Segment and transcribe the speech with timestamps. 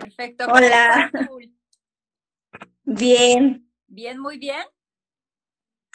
[0.00, 0.46] Perfecto.
[0.52, 1.10] Hola.
[2.84, 3.70] Bien.
[3.86, 4.64] Bien, muy bien.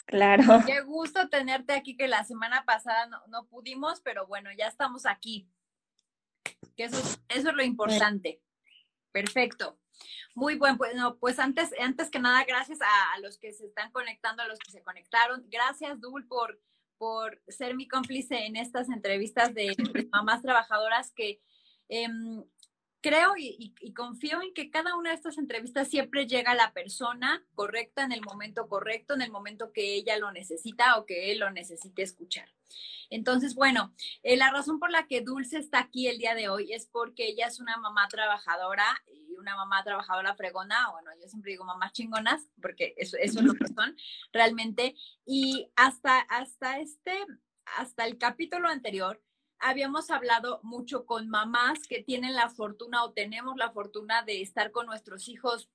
[0.06, 0.42] Claro.
[0.66, 5.48] Qué gusto tenerte aquí, que la semana pasada no, pudimos, pero bueno, ya estamos aquí.
[6.76, 6.98] Que eso,
[7.28, 8.40] eso es lo importante.
[9.12, 9.78] Perfecto.
[10.34, 14.42] Muy buen, bueno, pues antes, antes que nada, gracias a, los que se están conectando,
[14.42, 15.44] a los que se conectaron.
[15.48, 16.60] Gracias, Dul, por,
[16.98, 19.74] por ser mi cómplice en estas entrevistas de,
[20.12, 21.40] mamás trabajadoras que
[21.88, 22.44] em,
[23.06, 27.46] creo y, confío en que cada una de estas entrevistas siempre llega a la persona
[27.54, 31.38] correcta en el momento correcto, en el momento que ella lo necesita o que él
[31.38, 32.48] lo necesite escuchar.
[33.08, 36.72] Entonces, bueno, eh, la razón por la que Dulce está aquí el día de hoy
[36.72, 41.52] es porque ella es una mamá trabajadora y una mamá trabajadora fregona, bueno, yo siempre
[41.52, 43.96] digo mamás chingonas, porque eso, eso es lo que son
[44.32, 44.96] realmente.
[45.24, 47.16] Y hasta, hasta este,
[47.76, 49.22] hasta el capítulo anterior,
[49.60, 54.70] habíamos hablado mucho con mamás que tienen la fortuna o tenemos la fortuna de estar
[54.70, 55.68] con nuestros hijos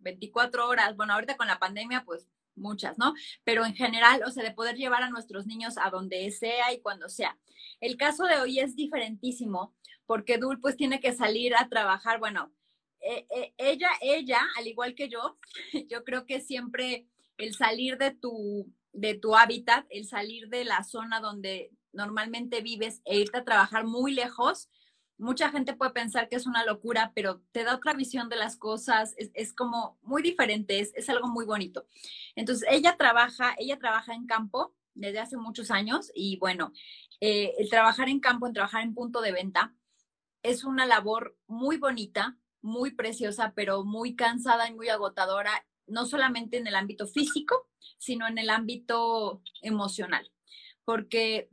[0.00, 0.96] 24 horas.
[0.96, 2.28] Bueno, ahorita con la pandemia, pues
[2.58, 3.14] muchas, ¿no?
[3.44, 6.80] Pero en general, o sea, de poder llevar a nuestros niños a donde sea y
[6.80, 7.38] cuando sea.
[7.80, 9.74] El caso de hoy es diferentísimo
[10.06, 12.52] porque Dul pues tiene que salir a trabajar, bueno,
[13.00, 15.38] eh, eh, ella, ella, al igual que yo,
[15.88, 20.82] yo creo que siempre el salir de tu, de tu hábitat, el salir de la
[20.82, 24.70] zona donde normalmente vives e irte a trabajar muy lejos,
[25.18, 28.56] mucha gente puede pensar que es una locura, pero te da otra visión de las
[28.56, 31.86] cosas, es, como muy diferente, es, algo muy bonito.
[32.36, 36.72] Entonces, ella trabaja, ella trabaja en campo desde hace muchos años y bueno,
[37.20, 39.74] eh, el trabajar en campo, en trabajar en punto de venta,
[40.44, 46.58] es una labor muy bonita, muy preciosa, pero muy cansada y muy agotadora, no solamente
[46.58, 50.30] en el ámbito físico, sino en el ámbito emocional,
[50.84, 51.48] porque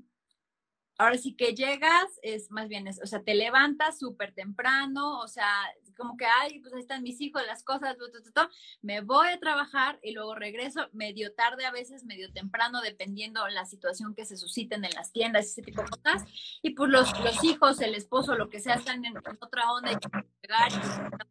[0.97, 5.27] ahora sí que llegas, es más bien, es, o sea, te levantas súper temprano, o
[5.27, 5.49] sea,
[5.97, 7.97] como que, ay, pues ahí están mis hijos, las cosas,
[8.81, 13.65] me voy a trabajar y luego regreso medio tarde a veces, medio temprano, dependiendo la
[13.65, 16.23] situación que se susciten en las tiendas, ese tipo de cosas.
[16.61, 19.95] Y pues los, los hijos, el esposo, lo que sea, están en, otra onda y
[20.41, 20.69] llegar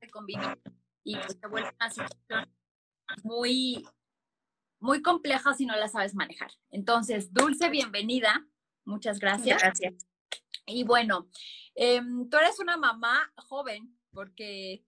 [0.00, 0.58] y convivir
[1.04, 2.50] y pues vuelve una situación
[3.22, 3.86] muy,
[4.80, 6.50] muy compleja si no la sabes manejar.
[6.70, 8.46] Entonces, Dulce, bienvenida.
[8.84, 9.60] Muchas gracias.
[9.60, 10.06] Gracias.
[10.66, 11.28] Y bueno,
[11.74, 14.84] em, tú eres una mamá joven, porque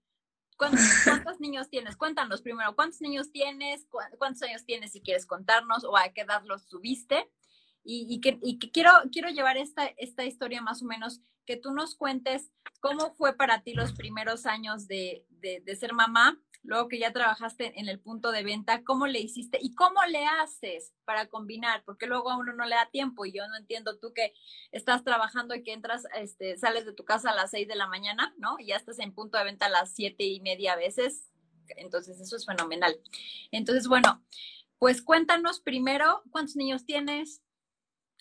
[0.56, 1.96] ¿cuántos, niños tienes?
[1.96, 3.86] Cuéntanos primero, ¿cuántos niños tienes?
[4.18, 7.30] ¿Cuántos años tienes si quieres contarnos o a qué edad los subiste?
[7.88, 8.40] Y, que,
[8.72, 13.36] quiero, quiero llevar esta, esta historia más o menos, que tú nos cuentes cómo fue
[13.36, 18.00] para ti los primeros años de, de ser mamá luego que ya trabajaste en el
[18.00, 21.82] punto de venta, ¿cómo le hiciste y cómo le haces para combinar?
[21.84, 24.34] Porque luego a uno no le da tiempo y yo no entiendo tú que
[24.72, 27.86] estás trabajando y que entras, este, sales de tu casa a las seis de la
[27.86, 28.56] mañana, ¿no?
[28.58, 31.30] Y ya estás en punto de venta a las siete y media a veces.
[31.76, 33.00] Entonces, eso es fenomenal.
[33.50, 34.24] Entonces, bueno,
[34.78, 37.42] pues cuéntanos primero, ¿cuántos niños tienes?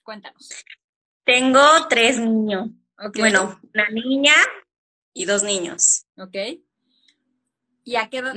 [0.04, 0.50] Cuéntanos.
[1.24, 2.70] Tengo tres niños.
[3.18, 4.36] Bueno, una niña
[5.14, 6.06] y dos niños.
[6.18, 6.65] Ok.
[7.86, 8.36] ¿Y a qué edad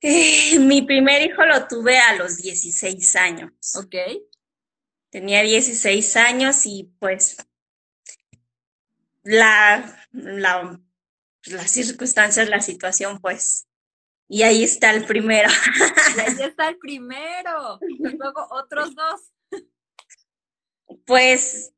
[0.00, 3.52] eh, mi primer hijo lo tuve a los 16 años.
[3.76, 3.94] Ok.
[5.10, 7.36] Tenía 16 años y pues
[9.22, 10.80] la, la,
[11.44, 13.68] las circunstancias, la situación, pues.
[14.28, 15.48] Y ahí está el primero.
[16.16, 17.78] Y ahí está el primero.
[17.88, 19.20] Y luego otros dos.
[21.06, 21.72] Pues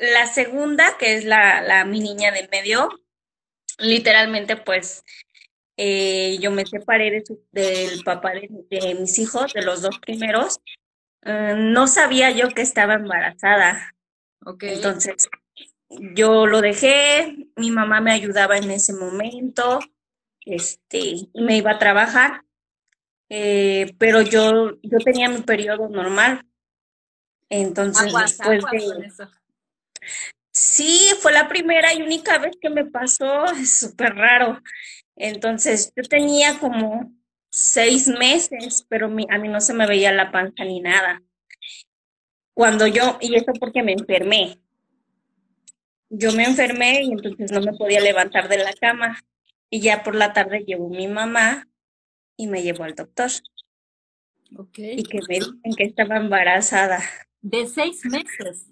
[0.00, 2.88] la segunda, que es la, la mi niña de medio,
[3.80, 5.04] literalmente pues
[5.76, 10.60] eh, yo me separé del papá de, mis hijos, de los dos primeros.
[11.22, 13.94] Eh, no sabía yo que estaba embarazada.
[14.44, 14.74] Okay.
[14.74, 15.28] Entonces,
[15.88, 19.80] yo lo dejé, mi mamá me ayudaba en ese momento,
[20.44, 22.44] este, me iba a trabajar,
[23.28, 26.46] eh, pero yo, yo tenía mi periodo normal.
[27.48, 29.12] Entonces, después de...
[30.62, 34.60] Sí, fue la primera y única vez que me pasó, es súper raro.
[35.16, 37.14] Entonces, yo tenía como
[37.48, 41.22] seis meses, pero a mí no se me veía la panza ni nada.
[42.52, 44.58] Cuando yo, y eso porque me enfermé.
[46.10, 49.18] Yo me enfermé y entonces no me podía levantar de la cama.
[49.70, 51.68] Y ya por la tarde llegó mi mamá
[52.36, 53.30] y me llevó al doctor.
[54.54, 54.98] Okay.
[54.98, 57.00] Y que me dicen que estaba embarazada.
[57.40, 58.69] De seis meses.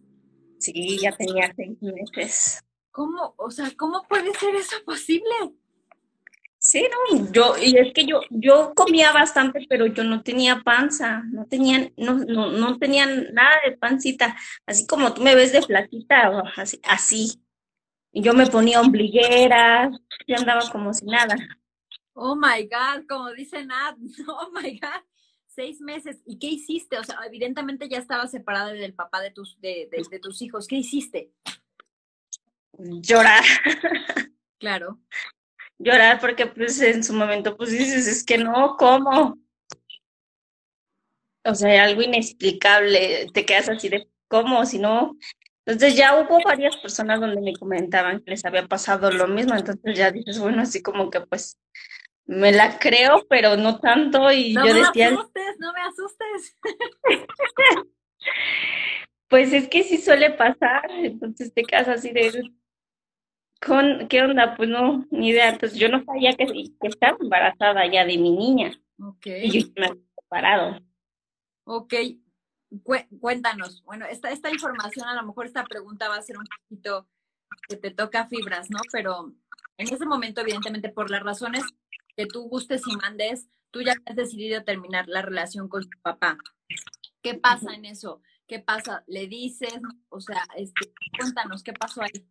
[0.58, 2.64] Sí, ya tenía seis meses.
[2.90, 5.54] ¿Cómo, o sea, cómo puede ser eso posible?
[6.60, 11.22] Sí, no, yo, y es que yo, yo comía bastante, pero yo no tenía panza,
[11.30, 15.62] no tenía, no, no, no tenía nada de pancita, así como tú me ves de
[15.62, 17.40] flaquita, así, así.
[18.10, 19.90] Y yo me ponía ombliguera,
[20.26, 21.36] y andaba como si nada.
[22.14, 23.96] Oh my God, como dice Nat,
[24.28, 25.02] oh my God,
[25.58, 26.22] seis meses.
[26.24, 26.98] ¿Y qué hiciste?
[26.98, 30.68] O sea, evidentemente ya estaba separada del papá de tus, de, de, de tus hijos.
[30.68, 31.32] ¿Qué hiciste?
[32.78, 33.44] Llorar.
[34.60, 34.98] Claro
[35.78, 39.38] llorar porque pues en su momento pues dices, es que no, ¿cómo?
[41.44, 44.66] O sea, algo inexplicable, te quedas así de, ¿cómo?
[44.66, 45.16] Si no,
[45.64, 49.96] entonces ya hubo varias personas donde me comentaban que les había pasado lo mismo, entonces
[49.96, 51.58] ya dices, bueno, así como que pues
[52.28, 55.08] me la creo, pero no tanto y no yo me decía...
[55.08, 56.58] asustes, no me asustes.
[59.28, 62.52] pues es que sí suele pasar, entonces te quedas así de,
[63.64, 64.54] con, ¿qué onda?
[64.56, 65.48] Pues no, ni idea.
[65.48, 68.72] Entonces yo no sabía que, que estaba embarazada ya de mi niña.
[69.00, 69.26] Ok.
[69.26, 70.80] Y yo me había separado.
[71.64, 71.94] Ok.
[73.20, 73.82] cuéntanos.
[73.84, 77.08] Bueno, esta, esta información, a lo mejor esta pregunta va a ser un poquito
[77.68, 78.80] que te toca fibras, ¿no?
[78.92, 79.32] Pero
[79.78, 81.64] en ese momento, evidentemente, por las razones
[82.18, 86.36] que tú gustes y mandes, tú ya has decidido terminar la relación con tu papá.
[87.22, 88.20] ¿Qué pasa en eso?
[88.48, 89.04] ¿Qué pasa?
[89.06, 89.78] ¿Le dices?
[90.08, 92.26] O sea, este, cuéntanos, ¿qué pasó ahí?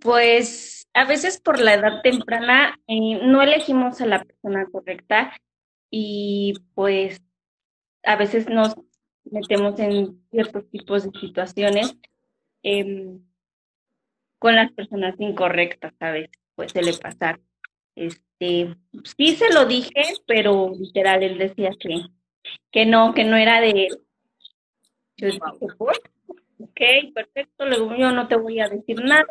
[0.00, 5.32] Pues a veces por la edad temprana eh, no elegimos a la persona correcta
[5.90, 7.20] y pues
[8.04, 8.76] a veces nos
[9.24, 11.96] metemos en ciertos tipos de situaciones
[12.62, 13.20] em,
[14.38, 17.40] con las personas incorrectas, a veces pues suele pasar.
[18.00, 18.74] Este,
[19.04, 22.06] sí se lo dije, pero literal él decía que,
[22.72, 24.00] que no, que no era de él.
[25.18, 25.40] Yo dije,
[25.78, 26.80] ok,
[27.14, 29.26] perfecto, luego yo no te voy a decir nada,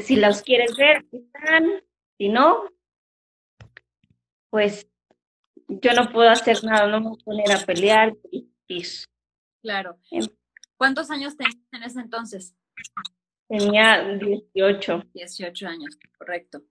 [0.00, 1.82] si los quieres ver, están.
[2.16, 2.64] Si no,
[4.48, 4.88] pues
[5.68, 8.16] yo no puedo hacer nada, no me voy a poner a pelear.
[9.60, 9.98] Claro.
[10.78, 12.56] ¿Cuántos años tenías en ese entonces?
[13.48, 15.04] Tenía 18.
[15.12, 16.62] 18 años, correcto.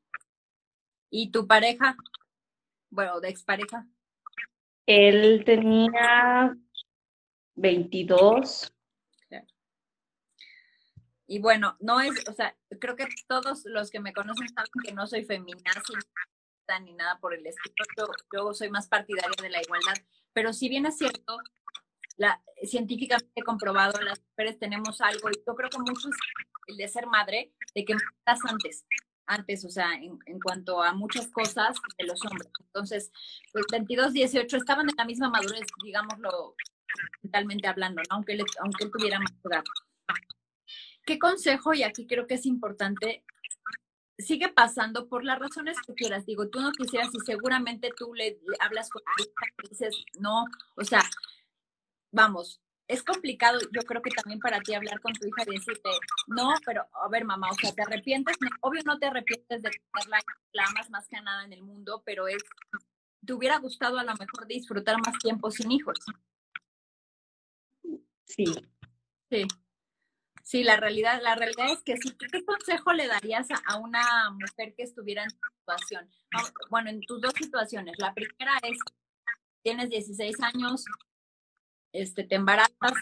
[1.12, 1.96] ¿Y tu pareja?
[2.90, 3.86] Bueno, de expareja.
[4.88, 6.58] Él tenía
[7.56, 8.74] 22.
[11.28, 14.92] Y bueno, no es, o sea, creo que todos los que me conocen saben que
[14.92, 15.72] no soy feminista
[16.84, 18.12] ni nada por el estilo.
[18.34, 19.96] Yo, soy más partidaria de la igualdad.
[20.34, 21.38] Pero si bien es cierto,
[22.18, 26.16] la, científicamente comprobado, las mujeres tenemos algo, y yo creo que mucho es
[26.68, 28.86] el de ser madre, de que estás antes,
[29.32, 32.50] antes, o sea, en, cuanto a muchas cosas de los hombres.
[32.60, 33.12] Entonces,
[33.54, 36.56] pues 22, 18 estaban en la misma madurez, digámoslo
[37.24, 38.16] mentalmente hablando, ¿no?
[38.16, 39.64] aunque, aunque él tuviera más edad.
[41.06, 43.24] ¿Qué consejo, y aquí creo que es importante,
[44.18, 46.26] sigue pasando por las razones que quieras?
[46.26, 50.46] Digo, tú no quisieras y seguramente tú le, hablas con tu hija y dices, no,
[50.76, 51.04] o sea,
[52.12, 55.90] vamos, es complicado, yo creo que también para ti hablar con tu hija y decirte,
[56.28, 58.36] no, pero a ver, mamá, o sea, ¿te arrepientes?
[58.62, 60.20] Obvio no te arrepientes de tenerla,
[60.52, 62.44] la amas más que nada en el mundo, pero es,
[63.26, 66.00] te hubiera gustado a lo mejor disfrutar más tiempo sin hijos.
[68.26, 68.46] Sí.
[69.30, 69.48] Sí.
[70.44, 72.12] Sí, la realidad, la realidad es que sí.
[72.18, 76.10] ¿Qué consejo le darías a, una mujer que estuviera en tu situación?
[76.70, 77.96] Bueno, en tus dos situaciones.
[78.00, 78.78] La primera es,
[79.62, 80.84] tienes 16 años,
[81.94, 82.94] este, te embarazas.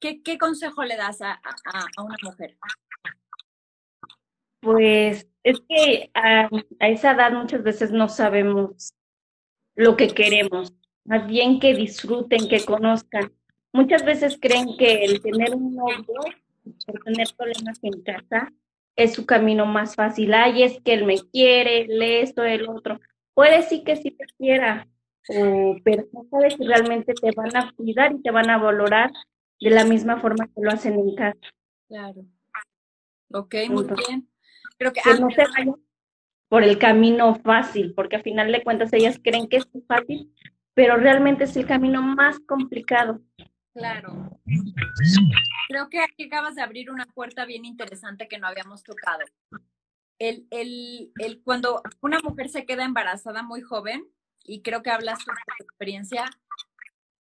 [0.00, 2.56] ¿Qué, qué consejo le das a, a, una mujer?
[4.60, 6.48] Pues es que a,
[6.80, 8.92] a esa edad muchas veces no sabemos
[9.74, 10.72] lo que queremos.
[11.04, 13.32] Más bien que disfruten, que conozcan.
[13.72, 16.22] Muchas veces creen que el tener un novio
[16.86, 18.52] por tener problemas en casa,
[18.96, 20.34] es su camino más fácil.
[20.34, 23.00] Ay, es que él me quiere, él esto, el otro.
[23.34, 24.86] Puede sí que sí te quiera,
[25.26, 29.10] pero no sabes si realmente te van a cuidar y te van a valorar
[29.60, 31.38] de la misma forma que lo hacen en casa.
[31.88, 32.24] Claro.
[33.32, 34.28] Ok, muy bien.
[34.78, 35.76] Creo que, no se vayan
[36.48, 40.34] por el camino fácil, porque al final de cuentas ellas creen que es fácil,
[40.74, 43.20] pero realmente es el camino más complicado.
[43.74, 44.38] Claro.
[45.68, 49.20] Creo que aquí acabas de abrir una puerta bien interesante que no habíamos tocado.
[50.18, 54.04] El, el, el, cuando una mujer se queda embarazada muy joven,
[54.44, 55.24] y creo que hablas de
[55.58, 56.30] tu experiencia,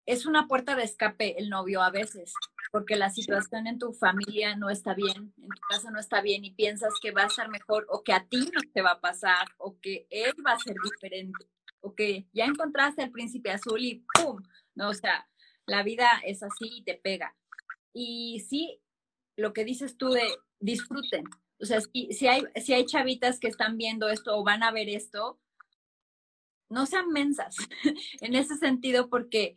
[0.05, 2.33] es una puerta de escape el novio a veces,
[2.71, 6.43] porque la situación en tu familia no está bien, en tu casa no está bien
[6.43, 9.01] y piensas que va a estar mejor o que a ti no te va a
[9.01, 11.47] pasar o que él va a ser diferente
[11.81, 14.41] o que ya encontraste el príncipe azul y ¡pum!
[14.75, 15.27] No, o sea,
[15.65, 17.35] la vida es así y te pega.
[17.93, 18.81] Y sí,
[19.35, 20.27] lo que dices tú de
[20.59, 21.25] disfruten,
[21.59, 24.71] O sea, si, si, hay, si hay chavitas que están viendo esto o van a
[24.71, 25.39] ver esto,
[26.71, 27.55] no sean mensas
[28.21, 29.55] en ese sentido porque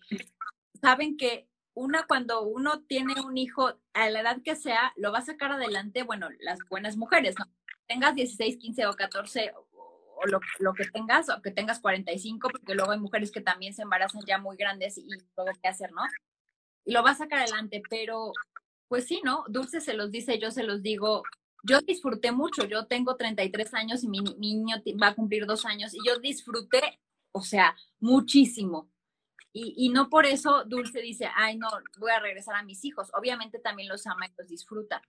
[0.81, 5.19] saben que una cuando uno tiene un hijo a la edad que sea, lo va
[5.19, 7.47] a sacar adelante, bueno, las buenas mujeres, ¿no?
[7.87, 12.75] Tengas 16, 15 o 14 o lo, lo, que tengas, o que tengas 45, porque
[12.75, 16.03] luego hay mujeres que también se embarazan ya muy grandes y luego qué hacer, ¿no?
[16.85, 18.33] Y lo va a sacar adelante, pero
[18.89, 19.45] pues sí, ¿no?
[19.49, 21.25] Dulce se los dice, yo se los digo,
[21.65, 25.93] yo disfruté mucho, yo tengo 33 años y mi, niño va a cumplir dos años
[25.95, 27.01] y yo disfruté,
[27.33, 28.91] o sea, muchísimo.
[29.57, 31.69] Y, no por eso Dulce dice, ay, no,
[31.99, 33.13] voy a regresar a mis hijos.
[33.17, 35.01] Obviamente también los ama y los disfruta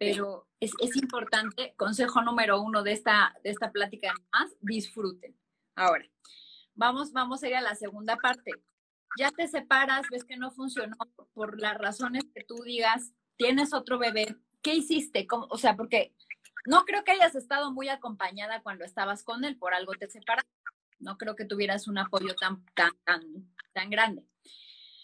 [0.00, 5.36] pero es, es, importante, consejo número uno de esta, de esta plática más, disfruten.
[5.76, 6.06] Ahora,
[6.74, 8.52] vamos, vamos a ir a la segunda parte.
[9.18, 10.96] Ya te separas, ves que no funcionó
[11.34, 15.26] por las razones que tú digas, tienes otro bebé, ¿qué hiciste?
[15.30, 16.12] O sea, porque
[16.66, 20.44] no creo que hayas estado muy acompañada cuando estabas con él, por algo te separas.
[20.98, 23.22] No creo que tuvieras un apoyo tan, tan, tan,
[23.72, 24.22] tan grande.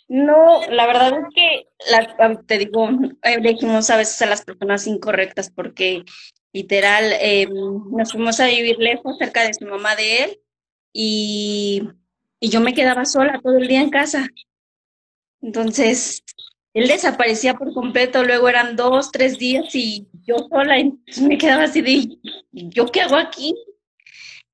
[0.08, 2.88] No, la verdad es que, la, te digo,
[3.22, 6.04] elegimos a veces a las personas incorrectas porque
[6.52, 10.40] literal eh, nos fuimos a vivir lejos, cerca de su mamá de él,
[10.92, 11.82] y
[12.40, 14.28] yo me quedaba sola todo el día en casa.
[15.42, 16.22] Entonces,
[16.76, 21.64] él desaparecía por completo, luego eran dos, tres días y yo sola, entonces me quedaba
[21.64, 22.18] así de,
[22.52, 23.54] ¿yo qué hago aquí?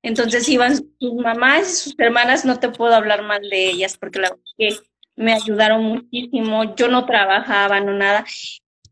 [0.01, 4.19] Entonces iban sus mamás y sus hermanas, no te puedo hablar mal de ellas porque
[4.19, 4.69] la que
[5.17, 8.23] me ayudaron muchísimo, yo no trabajaba, no nada.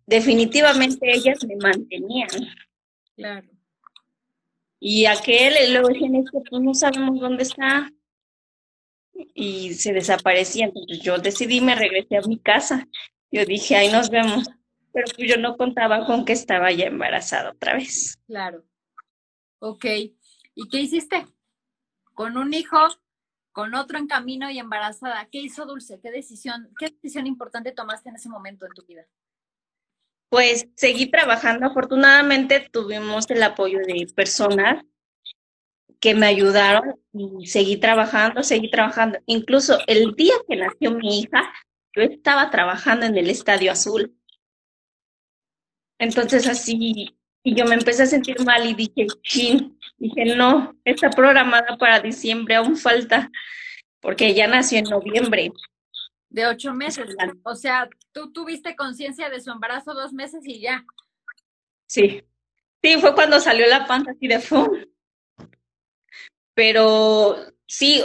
[0.05, 2.27] Definitivamente ellas me mantenían.
[3.15, 3.47] Claro.
[4.77, 7.89] Y aquel, luego decían, es que pues no sabemos dónde está.
[9.33, 10.65] Y se desaparecía.
[10.65, 12.89] Entonces yo decidí, me regresé a mi casa.
[13.31, 14.49] Yo dije, ahí nos vemos.
[14.93, 18.19] Pero pues yo no contaba con que estaba ya embarazada otra vez.
[18.27, 18.65] Claro.
[19.59, 19.85] Ok.
[19.85, 21.25] ¿Y qué hiciste?
[22.13, 22.77] Con un hijo
[23.51, 25.27] con otro en camino y embarazada.
[25.31, 25.99] ¿Qué hizo Dulce?
[26.01, 29.05] ¿Qué decisión, qué decisión importante tomaste en ese momento en tu vida?
[30.29, 31.67] Pues seguí trabajando.
[31.67, 34.83] Afortunadamente tuvimos el apoyo de personas
[35.99, 39.19] que me ayudaron y seguí trabajando, seguí trabajando.
[39.25, 41.53] Incluso el día que nació mi hija,
[41.95, 44.15] yo estaba trabajando en el Estadio Azul.
[45.99, 51.11] Entonces así, y yo me empecé a sentir mal y dije, chin, Dije, no, está
[51.11, 53.29] programada para diciembre, aún falta,
[53.99, 55.51] porque ya nació en noviembre.
[56.27, 57.05] De ocho meses.
[57.43, 60.83] O sea, tú tuviste conciencia de su embarazo dos meses y ya.
[61.85, 62.23] Sí.
[62.81, 64.69] Sí, fue cuando salió la panza así de fum.
[66.55, 68.01] Pero sí,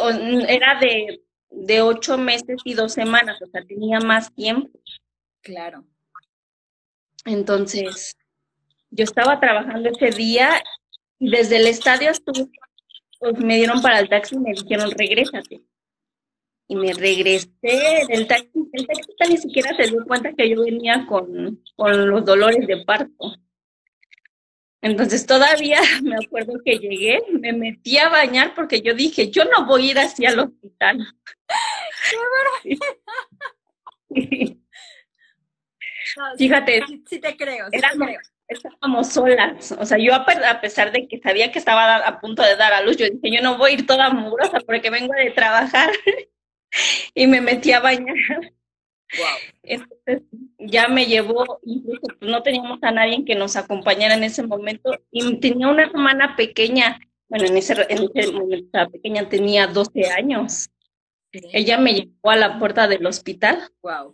[0.48, 1.24] era de,
[1.56, 4.78] de ocho meses y dos semanas, o sea, tenía más tiempo.
[5.40, 5.84] Claro.
[7.24, 8.16] Entonces,
[8.90, 10.62] yo estaba trabajando ese día
[11.18, 12.50] desde el estadio estuve,
[13.18, 15.62] pues me dieron para el taxi y me dijeron, regrésate.
[16.68, 17.48] Y me regresé
[18.08, 18.50] del taxi.
[18.72, 22.84] El taxista ni siquiera se dio cuenta que yo venía con, con los dolores de
[22.84, 23.34] parto.
[24.82, 29.66] Entonces todavía me acuerdo que llegué, me metí a bañar porque yo dije, yo no
[29.66, 31.06] voy a ir así al hospital.
[34.14, 34.56] ¡Qué
[36.38, 36.82] Fíjate.
[37.06, 39.72] Sí, te creo, sí te creo estábamos solas.
[39.72, 42.82] O sea, yo a pesar de que sabía que estaba a punto de dar a
[42.82, 45.90] luz, yo dije, yo no voy a ir toda mugrosa porque vengo de trabajar.
[47.14, 48.16] y me metí a bañar.
[49.62, 50.22] Entonces
[50.58, 55.38] ya me llevó, incluso no teníamos a nadie que nos acompañara en ese momento y
[55.38, 56.98] tenía una hermana pequeña,
[57.28, 60.68] bueno, en ese, en ese momento estaba pequeña, tenía 12 años.
[61.52, 63.70] Ella me llevó a la puerta del hospital.
[63.82, 64.12] Wow.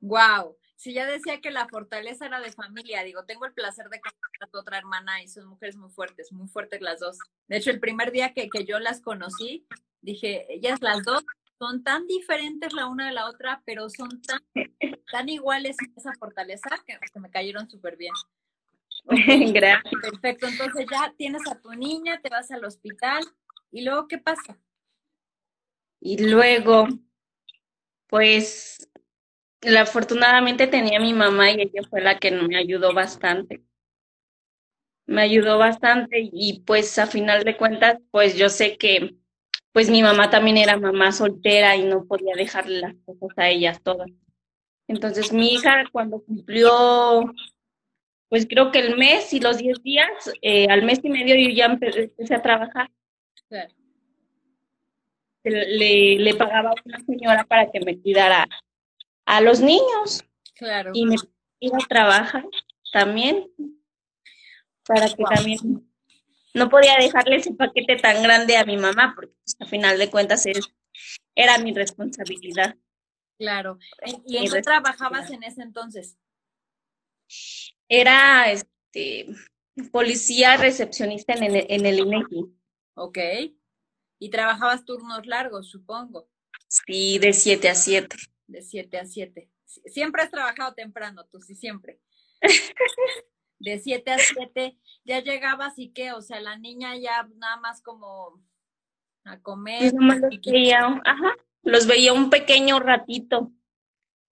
[0.00, 4.00] Wow si ya decía que la fortaleza era de familia, digo, tengo el placer de
[4.00, 7.18] conocer a tu otra hermana y son mujeres muy fuertes, muy fuertes las dos.
[7.48, 9.66] De hecho, el primer día que, que yo las conocí,
[10.00, 11.22] dije, ellas las dos
[11.58, 14.40] son tan diferentes la una de la otra, pero son tan,
[15.12, 18.14] tan iguales en esa fortaleza que, que me cayeron súper bien.
[19.52, 19.92] Gracias.
[20.00, 23.22] Perfecto, entonces ya tienes a tu niña, te vas al hospital
[23.70, 24.56] y luego, ¿qué pasa?
[26.00, 26.88] Y luego,
[28.08, 28.88] pues
[29.78, 33.62] afortunadamente tenía a mi mamá y ella fue la que me ayudó bastante.
[35.06, 39.16] Me ayudó bastante y pues a final de cuentas, pues yo sé que
[39.72, 43.82] pues mi mamá también era mamá soltera y no podía dejarle las cosas a ellas
[43.82, 44.08] todas.
[44.88, 47.32] Entonces mi hija cuando cumplió,
[48.28, 50.10] pues creo que el mes y los diez días,
[50.42, 52.90] eh, al mes y medio yo ya empecé a trabajar.
[55.42, 58.46] Le, le pagaba a una señora para que me cuidara
[59.24, 60.24] a los niños.
[60.54, 60.90] Claro.
[60.94, 61.16] Y me
[61.60, 62.44] iba a trabajar
[62.92, 63.50] también.
[64.86, 65.58] para que también
[66.54, 70.10] no podía dejarle ese paquete tan grande a mi mamá, porque pues, a final de
[70.10, 70.44] cuentas
[71.34, 72.76] era mi responsabilidad.
[73.38, 73.78] Claro.
[74.26, 76.18] ¿Y en qué trabajabas en ese entonces?
[77.88, 79.28] Era este
[79.92, 82.46] policía recepcionista en el, en el INEGI.
[82.94, 83.18] Ok.
[84.20, 86.28] ¿Y trabajabas turnos largos, supongo?
[86.68, 88.16] Sí, de 7 a 7.
[88.46, 89.50] De 7 a 7.
[89.86, 92.00] Siempre has trabajado temprano, tú sí, siempre.
[93.58, 97.82] de 7 a 7, ya llegabas y qué, o sea, la niña ya nada más
[97.82, 98.42] como
[99.24, 99.92] a comer.
[99.94, 103.50] los veía, ajá, los veía un pequeño ratito.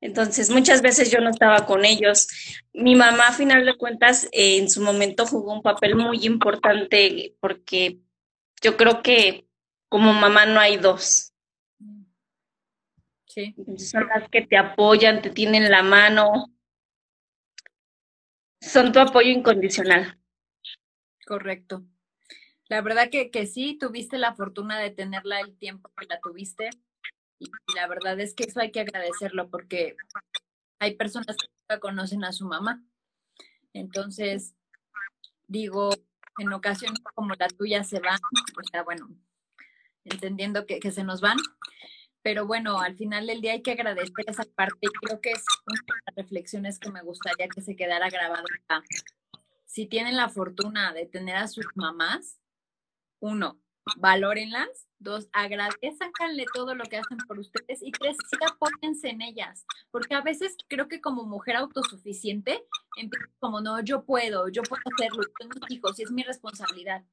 [0.03, 2.29] Entonces, muchas veces yo no estaba con ellos.
[2.75, 7.99] Mi mamá, a final de cuentas, en su momento jugó un papel muy importante porque
[8.63, 9.48] yo creo que
[9.89, 11.33] como mamá no hay dos.
[13.27, 13.55] Sí.
[13.77, 16.47] son las que te apoyan, te tienen la mano,
[18.61, 20.19] son tu apoyo incondicional.
[21.27, 21.85] Correcto.
[22.69, 26.71] La verdad que, que sí, tuviste la fortuna de tenerla el tiempo que la tuviste.
[27.39, 29.95] Y la verdad es que eso hay que agradecerlo porque
[30.79, 32.83] hay personas que nunca conocen a su mamá.
[33.73, 34.55] Entonces,
[35.47, 35.91] digo,
[36.39, 38.19] en ocasiones como la tuya se van,
[38.59, 39.09] o sea, bueno,
[40.05, 41.37] entendiendo que, que se nos van,
[42.23, 45.45] pero bueno, al final del día hay que agradecer esa parte y creo que es
[45.67, 48.83] una de las reflexiones que me gustaría que se quedara grabado acá.
[49.65, 52.39] Si tienen la fortuna de tener a sus mamás,
[53.21, 53.61] uno,
[53.97, 59.65] valórenlas, dos, agradezcanle todo lo que hacen por ustedes y tres, sí apóyense en ellas,
[59.91, 62.65] porque a veces creo que como mujer autosuficiente,
[62.97, 67.05] empieza como, no, yo puedo, yo puedo hacerlo, tengo hijos y es mi responsabilidad.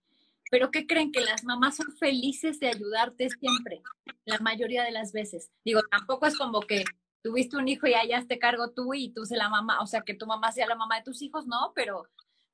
[0.52, 1.12] Pero ¿qué creen?
[1.12, 3.82] Que las mamás son felices de ayudarte siempre,
[4.26, 5.50] la mayoría de las veces.
[5.64, 6.84] Digo, tampoco es como que
[7.24, 10.02] tuviste un hijo y allá te cargo tú y tú se la mamá, o sea,
[10.02, 12.08] que tu mamá sea la mamá de tus hijos, no, pero,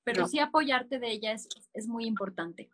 [0.03, 2.69] pero sí apoyarte de ella es, es muy importante.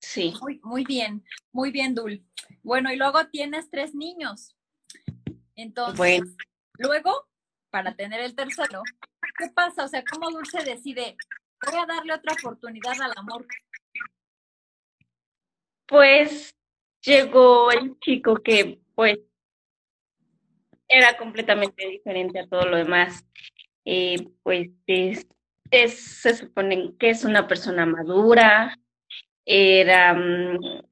[0.00, 0.34] Sí.
[0.40, 2.24] Muy, muy bien, muy bien, Dul.
[2.62, 4.54] Bueno, y luego tienes tres niños.
[5.56, 6.22] Entonces,
[6.78, 7.26] luego,
[7.70, 8.82] para tener el tercero,
[9.38, 9.84] ¿qué pasa?
[9.84, 11.16] O sea, ¿cómo Dulce decide,
[11.66, 13.46] voy a darle otra oportunidad al amor?
[15.88, 16.54] Pues
[17.02, 19.18] llegó el chico que pues
[20.88, 23.24] era completamente diferente a todo lo demás.
[23.84, 25.26] Eh, pues es,
[26.22, 28.78] se supone que es una persona madura,
[29.46, 30.82] era mm,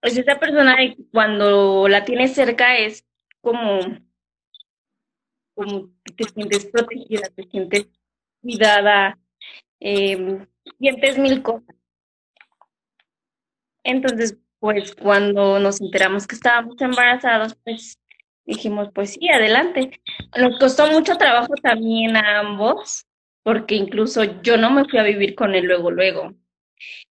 [0.00, 0.76] pues esa persona
[1.12, 3.04] cuando la tienes cerca es
[3.40, 3.80] como,
[5.54, 7.88] como te sientes protegida, te sientes
[8.40, 9.18] cuidada,
[9.80, 10.46] eh,
[10.78, 11.75] sientes mil cosas.
[13.86, 17.98] Entonces, pues cuando nos enteramos que estábamos embarazados, pues
[18.44, 20.00] dijimos, pues sí, adelante.
[20.36, 23.06] Nos costó mucho trabajo también a ambos,
[23.44, 26.34] porque incluso yo no me fui a vivir con él luego, luego.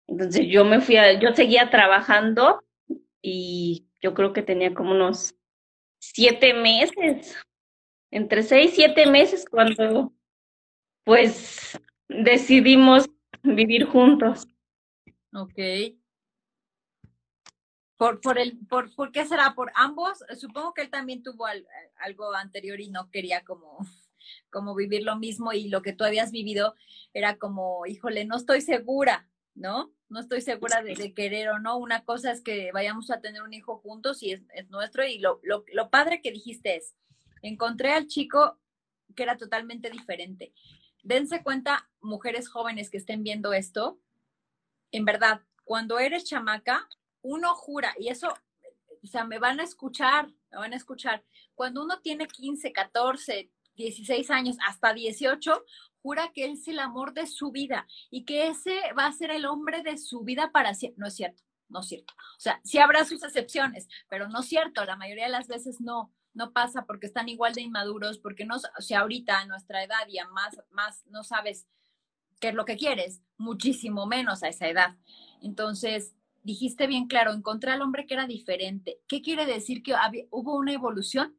[0.07, 2.63] Entonces yo me fui a, yo seguía trabajando
[3.21, 5.35] y yo creo que tenía como unos
[6.01, 7.37] siete meses,
[8.11, 10.13] entre seis, siete meses cuando
[11.05, 13.11] pues decidimos
[13.43, 14.47] vivir juntos.
[15.35, 15.59] Ok.
[18.03, 19.55] Por, por, el, por, ¿Por qué será?
[19.55, 20.25] ¿Por ambos?
[20.37, 21.47] Supongo que él también tuvo
[22.01, 23.79] algo anterior y no quería como,
[24.51, 26.75] como vivir lo mismo y lo que tú habías vivido
[27.15, 29.95] era como, híjole, no estoy segura, ¿no?
[30.09, 31.77] No estoy segura de, querer o no.
[31.77, 35.21] Una cosa es que vayamos a tener un hijo juntos y es, es nuestro y
[35.21, 36.97] lo, lo, lo padre que dijiste es,
[37.41, 38.59] encontré al chico
[39.15, 40.53] que era totalmente diferente.
[41.05, 44.01] Dense cuenta, mujeres jóvenes que estén viendo esto,
[44.91, 46.89] en verdad, cuando eres chamaca,
[47.23, 48.29] uno jura, y eso,
[49.03, 53.51] o sea, me van a escuchar, me van a escuchar, cuando uno tiene 15, 14,
[53.75, 55.65] 16 años, hasta 18,
[56.03, 59.31] jura que él es el amor de su vida y que ese va a ser
[59.31, 61.01] el hombre de su vida para siempre.
[61.01, 62.13] No es cierto, no es cierto.
[62.37, 65.81] O sea, sí habrá sus excepciones, pero no es cierto, la mayoría de las veces
[65.81, 69.83] no, no pasa porque están igual de inmaduros, porque no, o sea, ahorita a nuestra
[69.85, 71.67] edad y a más, más no sabes
[72.41, 74.97] qué es lo que quieres, muchísimo menos a esa edad.
[75.41, 79.01] Entonces, dijiste bien claro, encontré al hombre que era diferente.
[79.07, 79.95] ¿Qué quiere decir que
[80.31, 81.37] hubo una evolución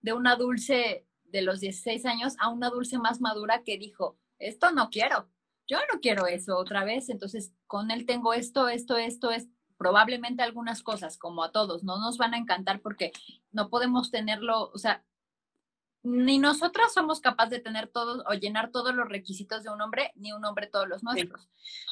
[0.00, 4.70] de una dulce de los 16 años a una dulce más madura que dijo, esto
[4.72, 5.28] no quiero,
[5.66, 10.42] yo no quiero eso otra vez, entonces con él tengo esto, esto, esto, es probablemente
[10.42, 13.12] algunas cosas, como a todos, no nos van a encantar porque
[13.52, 15.04] no podemos tenerlo, o sea,
[16.02, 20.12] ni nosotras somos capaces de tener todos o llenar todos los requisitos de un hombre,
[20.14, 21.50] ni un hombre todos los nuestros.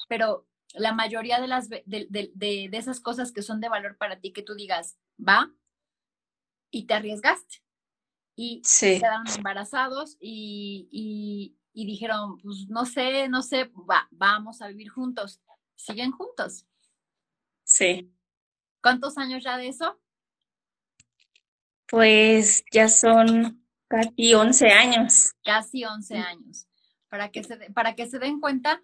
[0.08, 4.32] Pero la mayoría de, las, de, de, esas cosas que son de valor para ti,
[4.32, 5.52] que tú digas, va,
[6.70, 7.62] y te arriesgaste.
[8.36, 14.88] Y quedaron embarazados y, y dijeron, pues no sé, no sé, va, vamos a vivir
[14.88, 15.40] juntos.
[15.74, 16.66] ¿Siguen juntos?
[17.64, 18.12] Sí.
[18.80, 20.00] ¿Cuántos años ya de eso?
[21.88, 25.32] Pues ya son casi 11 años.
[25.44, 26.66] Casi 11 años.
[27.08, 28.82] Para que se, para que se den cuenta,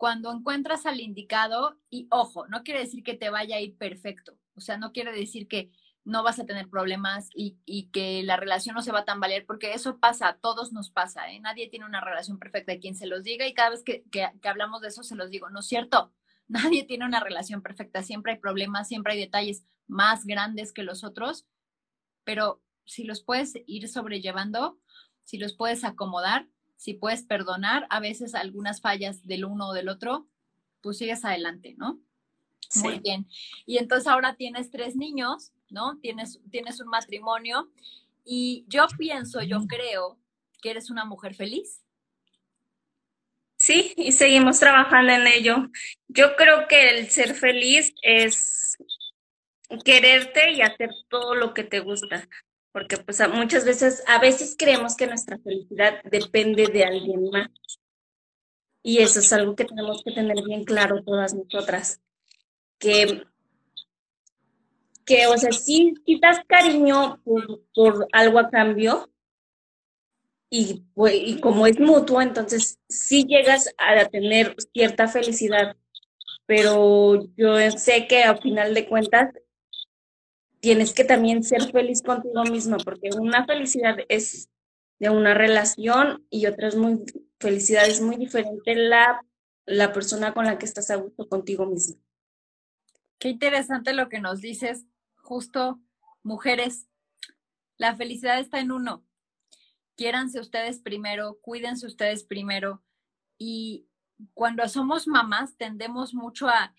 [0.00, 4.34] cuando encuentras al indicado, y ojo, no quiere decir que te vaya a ir perfecto,
[4.54, 5.72] o sea, no quiere decir que
[6.06, 7.58] no vas a tener problemas y,
[7.92, 11.30] que la relación no se va a tambalear, porque eso pasa, a todos nos pasa,
[11.30, 11.38] ¿eh?
[11.40, 12.78] Nadie tiene una relación perfecta.
[12.78, 15.50] Quien se los diga y cada vez que, que, hablamos de eso se los digo,
[15.50, 16.14] no es cierto.
[16.48, 21.04] Nadie tiene una relación perfecta, siempre hay problemas, siempre hay detalles más grandes que los
[21.04, 21.46] otros,
[22.24, 24.80] pero si los puedes ir sobrellevando,
[25.24, 26.48] si los puedes acomodar,
[26.80, 30.26] si puedes perdonar a veces algunas fallas del uno o del otro,
[30.80, 32.00] pues sigues adelante, ¿no?
[32.76, 33.28] Muy bien.
[33.66, 35.98] Y entonces ahora tienes tres niños, ¿no?
[36.00, 37.70] Tienes, tienes un matrimonio
[38.24, 40.18] y yo pienso, yo creo
[40.62, 41.82] que eres una mujer feliz.
[43.56, 45.68] Sí, y seguimos trabajando en ello.
[46.08, 48.78] Yo creo que el ser feliz es
[49.84, 52.26] quererte y hacer todo lo que te gusta,
[52.72, 57.48] porque pues muchas veces, a veces creemos que nuestra felicidad depende de alguien más.
[58.82, 62.00] Y eso es algo que tenemos que tener bien claro todas nosotras,
[62.78, 63.24] que
[65.10, 67.20] que, o sea, sí, quitas cariño
[67.74, 69.10] por, algo a cambio
[70.48, 75.76] y, pues, y como es mutuo, entonces sí llegas a tener cierta felicidad,
[76.46, 79.34] pero yo sé que a final de cuentas
[80.60, 84.50] tienes que también ser feliz contigo misma, porque una felicidad es
[84.98, 87.02] de una relación y otra es muy,
[87.38, 89.24] felicidad es muy diferente la,
[89.64, 91.96] la persona con la que estás a gusto contigo misma.
[93.18, 95.80] Qué interesante lo que nos dices, justo,
[96.22, 96.86] mujeres,
[97.76, 99.04] la felicidad está en uno.
[99.96, 102.82] Quiéranse ustedes primero, cuídense ustedes primero.
[103.38, 103.86] Y
[104.34, 106.74] cuando somos mamás, tendemos mucho a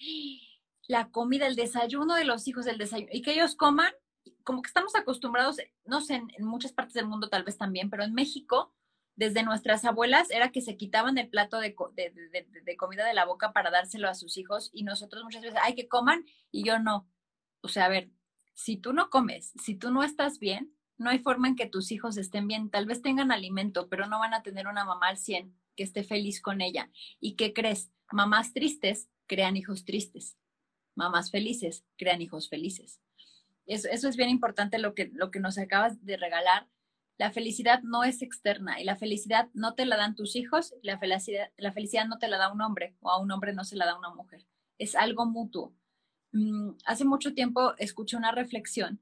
[0.91, 3.93] la comida, el desayuno de los hijos, el desayuno, y que ellos coman,
[4.43, 8.03] como que estamos acostumbrados, no sé, en, muchas partes del mundo tal vez también, pero
[8.03, 8.73] en México,
[9.15, 13.71] desde nuestras abuelas, era que se quitaban el plato de, comida de la boca para
[13.71, 17.09] dárselo a sus hijos, y nosotros muchas veces, ay, que coman, y yo no.
[17.61, 18.11] O sea, a ver,
[18.53, 21.91] si tú no comes, si tú no estás bien, no hay forma en que tus
[21.91, 22.69] hijos estén bien.
[22.69, 26.03] Tal vez tengan alimento, pero no van a tener una mamá al 100 que esté
[26.03, 26.91] feliz con ella.
[27.19, 27.91] ¿Y qué crees?
[28.11, 30.37] Mamás tristes crean hijos tristes.
[31.01, 33.01] Mamás felices crean hijos felices.
[33.65, 36.67] Eso, eso es bien importante lo que, lo que nos acabas de regalar.
[37.17, 40.99] La felicidad no es externa y la felicidad no te la dan tus hijos, la
[40.99, 43.75] felicidad, la felicidad no te la da un hombre o a un hombre no se
[43.75, 44.45] la da una mujer.
[44.77, 45.73] Es algo mutuo.
[46.33, 48.99] Mm, hace mucho tiempo escuché una reflexión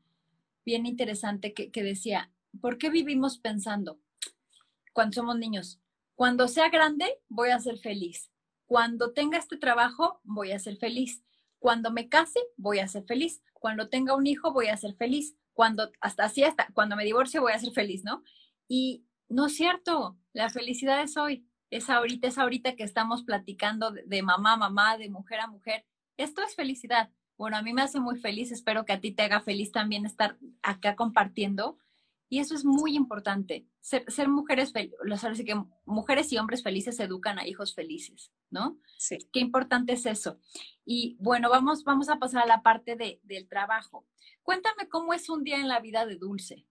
[0.66, 2.32] bien interesante que, que decía,
[2.62, 4.00] ¿por qué vivimos pensando
[4.94, 5.82] cuando somos niños?
[6.16, 8.32] Cuando sea grande voy a ser feliz.
[8.68, 11.24] Cuando tenga este trabajo voy a ser feliz.
[11.60, 13.42] Cuando me case voy a ser feliz.
[13.54, 15.36] Cuando tenga un hijo voy a ser feliz.
[15.54, 18.24] Cuando hasta así hasta cuando me divorcie voy a ser feliz, ¿no?
[18.68, 20.18] Y no es cierto.
[20.34, 21.46] La felicidad es hoy.
[21.70, 25.48] Es ahorita, es ahorita que estamos platicando de, de mamá a mamá, de mujer a
[25.48, 25.86] mujer.
[26.18, 29.24] Esto es felicidad bueno, a mí me hace muy feliz, espero que a ti te
[29.24, 31.78] haga feliz también estar acá compartiendo.
[32.30, 33.66] Y eso es muy importante.
[33.82, 38.78] Ser, mujeres felices, que mujeres y hombres felices educan a hijos felices, ¿no?
[38.98, 39.18] Sí.
[39.34, 40.40] Qué importante es eso.
[40.86, 44.06] Y bueno, vamos, vamos a pasar a la parte de, del trabajo.
[44.44, 46.68] Cuéntame cómo es un día en la vida de Dulce.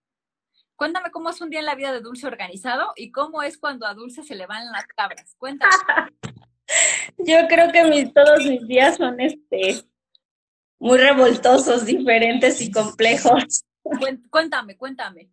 [0.77, 3.85] Cuéntame cómo es un día en la vida de Dulce organizado y cómo es cuando
[3.85, 5.35] a Dulce se le van las cabras.
[5.37, 5.73] Cuéntame.
[7.17, 9.83] Yo creo que mis, todos mis días son este
[10.79, 13.65] muy revoltosos, diferentes y complejos.
[14.29, 15.29] Cuéntame, cuéntame.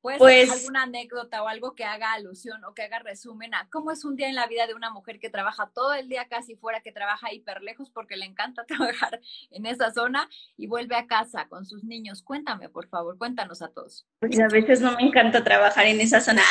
[0.00, 3.90] ¿Puedes pues, alguna anécdota o algo que haga alusión o que haga resumen a cómo
[3.90, 6.56] es un día en la vida de una mujer que trabaja todo el día casi
[6.56, 11.06] fuera, que trabaja hiper lejos porque le encanta trabajar en esa zona y vuelve a
[11.06, 12.22] casa con sus niños?
[12.22, 14.06] Cuéntame, por favor, cuéntanos a todos.
[14.20, 16.42] Pues a veces no me encanta trabajar en esa zona.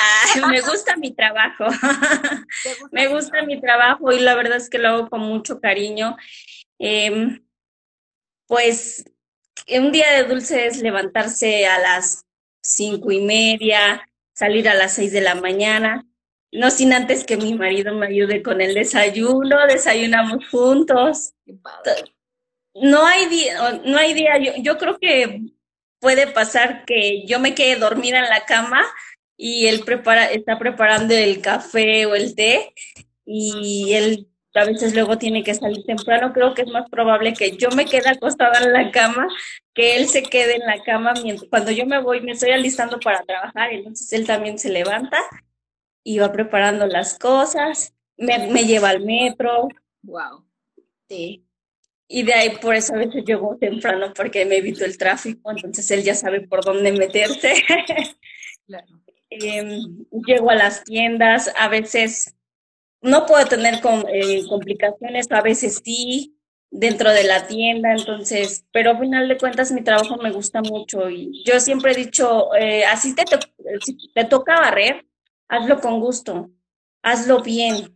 [0.47, 1.65] me gusta mi trabajo.
[2.91, 6.17] me gusta mi trabajo y la verdad es que lo hago con mucho cariño.
[6.77, 7.41] Eh,
[8.45, 9.05] pues
[9.67, 12.25] un día de dulce es levantarse a las
[12.61, 16.05] cinco y media, salir a las seis de la mañana,
[16.51, 21.33] no sin antes que mi marido me ayude con el desayuno, desayunamos juntos.
[22.73, 25.41] No hay día, no hay día, yo, yo creo que
[25.99, 28.81] puede pasar que yo me quede dormida en la cama
[29.37, 32.73] y él prepara, está preparando el café o el té
[33.25, 37.55] y él a veces luego tiene que salir temprano, creo que es más probable que
[37.57, 39.27] yo me quede acostada en la cama,
[39.73, 42.99] que él se quede en la cama mientras cuando yo me voy, me estoy alistando
[42.99, 45.17] para trabajar, entonces él también se levanta
[46.03, 49.67] iba preparando las cosas, me, me lleva al metro.
[50.01, 50.45] Wow.
[51.07, 51.45] Sí.
[52.07, 55.89] Y de ahí por eso a veces llego temprano porque me evito el tráfico, entonces
[55.91, 57.53] él ya sabe por dónde meterse.
[58.65, 58.87] Claro.
[59.31, 62.35] Em, llego a las tiendas, a veces
[63.01, 63.81] no puedo tener
[64.13, 66.39] eh, complicaciones, a veces sí,
[66.71, 71.09] dentro de la tienda, entonces, pero al final de cuentas mi trabajo me gusta mucho
[71.09, 73.23] y yo siempre he dicho, eh, así te,
[73.83, 75.05] si te toca barrer,
[75.47, 76.51] hazlo con gusto,
[77.01, 77.95] hazlo bien.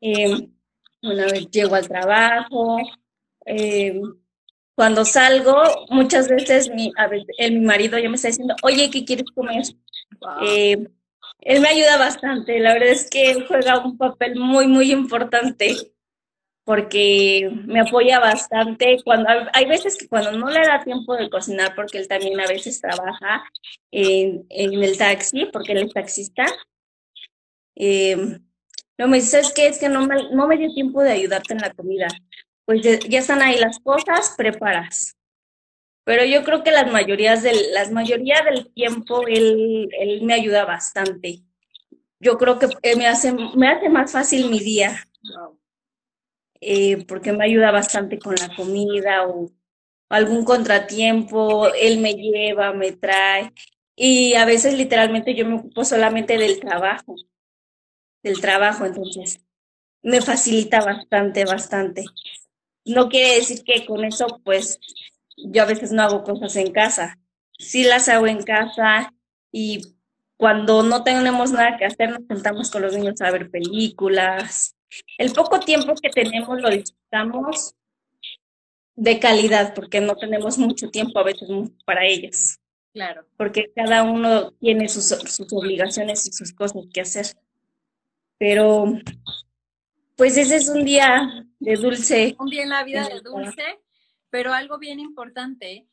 [0.00, 0.48] Eh,
[1.02, 2.78] una vez llego al trabajo,
[3.46, 4.02] em,
[4.74, 8.90] cuando salgo, muchas veces mi, a veces, el, mi marido ya me está diciendo, oye,
[8.90, 9.62] ¿qué quieres comer?
[10.42, 10.88] Eh,
[11.44, 15.76] él me ayuda bastante, la verdad es que él juega un papel muy, muy importante
[16.64, 18.96] porque me apoya bastante.
[19.04, 22.46] Cuando hay veces que cuando no le da tiempo de cocinar, porque él también a
[22.46, 23.44] veces trabaja
[23.90, 26.46] en, en el taxi, porque él es taxista.
[27.76, 28.16] Eh,
[28.96, 29.66] no me dice, ¿sabes qué?
[29.66, 32.08] Es que no me, no me dio tiempo de ayudarte en la comida.
[32.64, 35.13] Pues ya, están ahí las cosas, preparas.
[36.04, 40.64] Pero yo creo que las mayorías del, las mayoría del tiempo él, él me ayuda
[40.64, 41.42] bastante.
[42.20, 45.06] Yo creo que me hace, me hace más fácil mi día.
[46.60, 49.50] Eh, porque me ayuda bastante con la comida o
[50.08, 53.52] algún contratiempo, él me lleva, me trae.
[53.96, 57.16] Y a veces literalmente yo me ocupo solamente del trabajo
[58.24, 59.38] del trabajo, entonces
[60.02, 62.04] me facilita bastante, bastante.
[62.84, 64.80] No quiere decir que con eso, pues,
[65.36, 67.18] yo a veces no hago cosas en casa.
[67.58, 69.12] Sí las hago en casa
[69.52, 69.94] y
[70.36, 74.76] cuando no tenemos nada que hacer, nos sentamos con los niños a ver películas.
[75.18, 77.74] El poco tiempo que tenemos lo disfrutamos
[78.96, 81.48] de calidad, porque no tenemos mucho tiempo a veces
[81.84, 82.58] para ellos.
[82.92, 83.26] Claro.
[83.36, 87.26] Porque cada uno tiene sus, sus obligaciones y sus cosas que hacer.
[88.38, 88.98] Pero,
[90.16, 92.36] pues ese es un día de dulce.
[92.38, 93.62] Un día en la vida de dulce,
[94.34, 95.88] pero algo bien importante,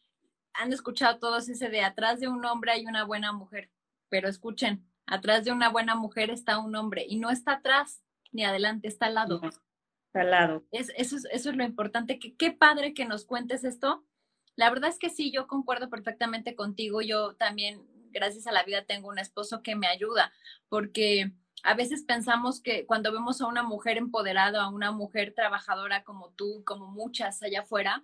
[0.54, 3.70] han escuchado todos ese de atrás de un hombre hay una buena mujer,
[4.10, 8.02] pero escuchen, atrás de una buena mujer está un hombre y no está atrás
[8.32, 9.42] ni adelante, está al lado.
[9.44, 10.66] Está al lado.
[10.72, 14.08] Es, eso, es, eso es lo importante, que qué padre que nos cuentes esto.
[14.56, 17.04] La verdad es que sí, yo concuerdo perfectamente contigo.
[17.04, 20.34] Yo también, gracias a la vida, tengo un esposo que me ayuda,
[20.68, 26.04] porque a veces pensamos que cuando vemos a una mujer empoderada, a una mujer trabajadora
[26.04, 28.04] como tú, como muchas allá afuera,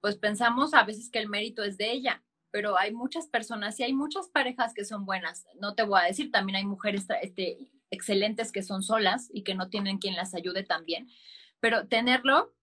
[0.00, 3.82] pues pensamos a veces que el mérito es de ella, pero hay muchas personas y
[3.82, 5.46] hay muchas parejas que son buenas.
[5.60, 9.54] No te voy a decir, también hay mujeres este, excelentes que son solas y que
[9.54, 11.08] no tienen quien las ayude también,
[11.60, 12.54] pero tenerlo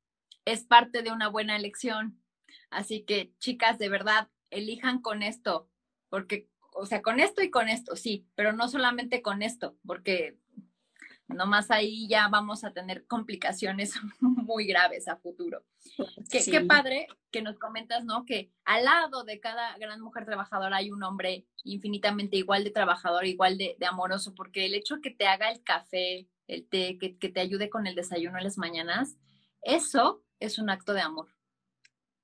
[0.45, 2.21] es parte de una buena elección.
[2.69, 5.69] Así que, chicas, de verdad, elijan con esto,
[6.09, 10.37] porque o sea, con esto y con esto, sí, pero no solamente con esto, porque
[11.27, 15.63] nomás ahí ya vamos a tener complicaciones muy graves a futuro.
[16.29, 18.25] Qué, padre que nos comentas, ¿no?
[18.25, 23.25] Que al lado de cada gran mujer trabajadora hay un hombre infinitamente igual de trabajador,
[23.25, 27.39] igual de, amoroso, porque el hecho que te haga el café, el té, que, te
[27.39, 29.17] ayude con el desayuno en las mañanas,
[29.61, 31.29] eso es un acto de amor.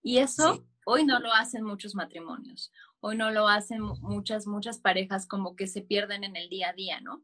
[0.03, 2.71] Y eso hoy no lo hacen muchos matrimonios.
[2.99, 6.73] Hoy no lo hacen muchas, muchas parejas como que se pierden en el día a
[6.73, 7.23] día, ¿no?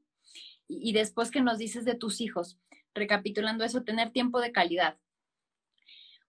[0.67, 2.60] Y, después que nos dices de tus hijos,
[2.93, 4.97] recapitulando eso, tener tiempo de calidad.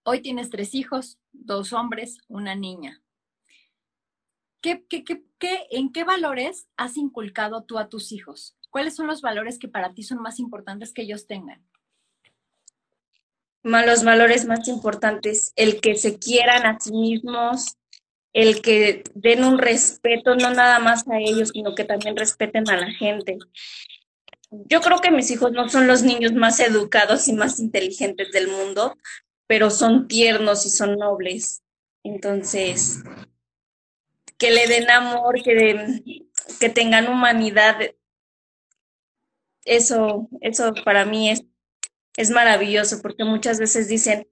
[0.05, 3.03] Hoy tienes tres hijos, dos hombres, una niña.
[4.61, 8.57] ¿Qué, qué, qué, en qué valores has inculcado tú a tus hijos?
[8.71, 11.65] ¿Cuáles son los valores que para ti son más importantes que ellos tengan?
[13.63, 17.77] Los valores más importantes, el que se quieran a sí mismos,
[18.33, 22.77] el que den un respeto no nada más a ellos, sino que también respeten a
[22.77, 23.39] la gente.
[24.51, 28.49] Yo creo que mis hijos no son los niños más educados y más inteligentes del
[28.49, 28.97] mundo,
[29.47, 31.63] pero son tiernos y son nobles.
[32.03, 33.03] Entonces,
[34.39, 36.03] que le den amor, que,
[36.61, 37.77] que tengan humanidad,
[39.65, 41.45] eso, eso para mí es,
[42.17, 44.27] es maravilloso, porque muchas veces dicen,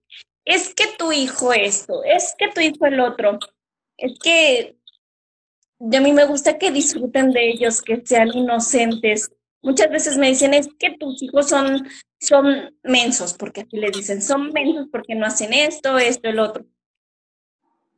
[0.44, 3.38] es que tu hijo esto, es que tu hijo el otro
[3.96, 4.76] es que
[5.80, 9.30] a mí me gusta que disfruten de ellos, que sean inocentes.
[9.66, 11.88] Muchas veces me dicen, es que tus hijos son,
[12.20, 16.64] son mensos, porque así le dicen, son mensos porque no hacen esto, esto, el otro.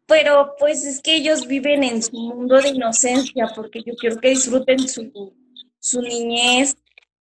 [0.06, 4.30] Pero pues es que ellos viven en su mundo de inocencia, porque yo quiero que
[4.30, 5.34] disfruten su,
[5.78, 6.74] su niñez,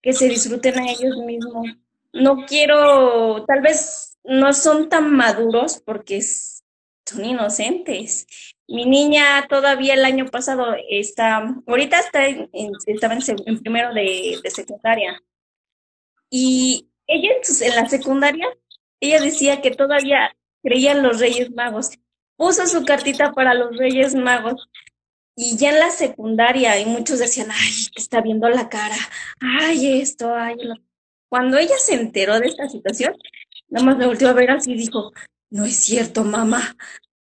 [0.02, 1.68] que se disfruten a ellos mismos.
[2.14, 8.28] No quiero, tal vez no son tan maduros porque son inocentes,
[8.68, 12.50] Mi niña todavía el año pasado está, ahorita está en,
[12.88, 15.22] estaba en, primero de, secundaria.
[16.30, 17.30] Y ella
[17.62, 18.48] en, la secundaria,
[19.00, 21.92] ella decía que todavía creía en los Reyes Magos.
[22.38, 24.70] Puso su cartita para los Reyes Magos.
[25.36, 28.98] Y ya en la secundaria, y muchos decían, ay, está viendo la cara,
[29.40, 30.58] ay, esto, ay,
[31.30, 33.16] Cuando ella se enteró de esta situación,
[33.70, 35.12] nada más me volvió a ver así y dijo,
[35.50, 36.76] no es cierto, mamá,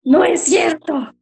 [0.04, 1.14] no es cierto.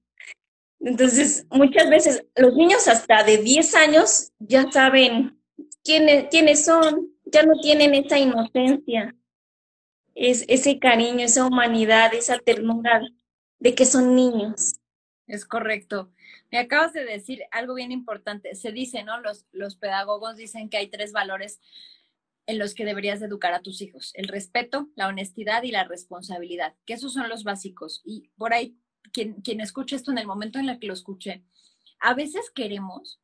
[0.79, 5.41] Entonces, muchas veces los niños hasta de 10 años ya saben
[5.83, 9.15] quiénes, quiénes son, ya no tienen esa inocencia,
[10.13, 13.01] es, ese cariño, esa humanidad, esa ternura
[13.59, 14.73] de que son niños.
[15.27, 16.11] Es correcto.
[16.51, 18.55] Me acabas de decir algo bien importante.
[18.55, 19.19] Se dice, ¿no?
[19.19, 21.59] Los, los pedagogos dicen que hay tres valores
[22.45, 24.11] en los que deberías educar a tus hijos.
[24.15, 28.01] El respeto, la honestidad y la responsabilidad, que esos son los básicos.
[28.05, 28.77] Y por ahí
[29.11, 31.43] quien, quien escuche esto en el momento en el que lo escuche,
[31.99, 33.19] a veces queremos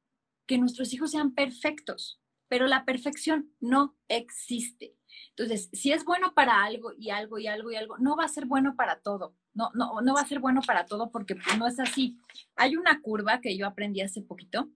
[0.45, 4.95] que nuestros hijos sean perfectos, pero la perfección no existe.
[5.29, 8.29] Entonces, si es bueno para algo y algo y algo y algo, no va a
[8.29, 9.35] ser bueno para todo.
[9.53, 12.19] No, no, no va a ser bueno para todo porque no es así.
[12.55, 14.69] Hay una curva que yo aprendí hace poquito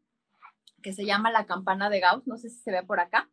[0.81, 3.29] que se llama la campana de Gauss, no sé si se ve por acá.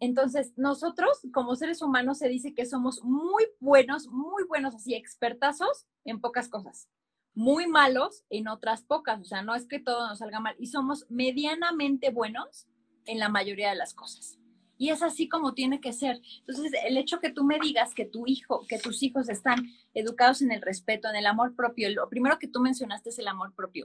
[0.00, 5.86] Entonces, nosotros como seres humanos se dice que somos muy buenos, muy buenos, así expertazos
[6.04, 6.88] en pocas cosas,
[7.34, 10.66] muy malos en otras pocas, o sea, no es que todo nos salga mal, y
[10.66, 12.66] somos medianamente buenos
[13.06, 14.38] en la mayoría de las cosas.
[14.76, 16.22] Y es así como tiene que ser.
[16.38, 20.40] Entonces, el hecho que tú me digas que tu hijo, que tus hijos están educados
[20.40, 23.54] en el respeto, en el amor propio, lo primero que tú mencionaste es el amor
[23.54, 23.84] propio.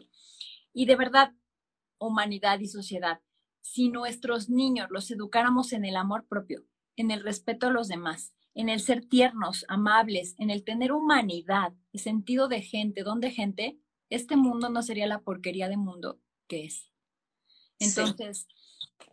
[0.74, 1.34] Y de verdad,
[1.98, 3.20] humanidad y sociedad,
[3.66, 6.64] si nuestros niños los educáramos en el amor propio,
[6.96, 11.74] en el respeto a los demás, en el ser tiernos, amables, en el tener humanidad
[11.92, 13.80] y sentido de gente, don de gente,
[14.12, 16.92] este mundo no sería la porquería de mundo que es.
[17.80, 18.48] Entonces,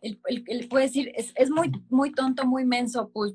[0.02, 0.20] él,
[0.68, 3.34] puede decir, es, es, muy, muy tonto, muy menso, pues